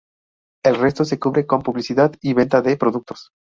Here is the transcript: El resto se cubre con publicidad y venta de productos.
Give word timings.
El 0.65 0.77
resto 0.77 1.05
se 1.05 1.19
cubre 1.19 1.45
con 1.45 1.61
publicidad 1.61 2.13
y 2.21 2.33
venta 2.33 2.63
de 2.63 2.75
productos. 2.75 3.29